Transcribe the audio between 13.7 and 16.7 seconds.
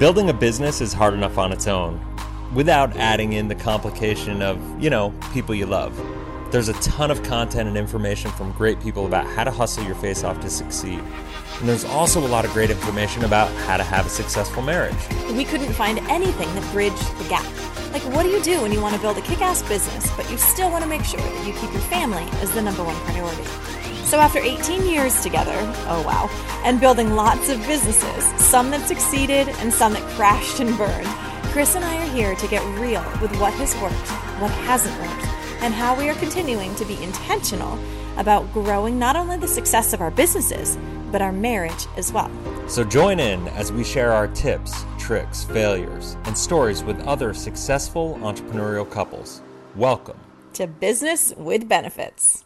to have a successful marriage. We couldn't find anything